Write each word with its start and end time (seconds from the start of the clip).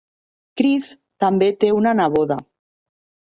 Chris 0.61 0.87
també 1.25 1.51
té 1.65 1.71
una 1.81 1.93
neboda. 1.99 2.39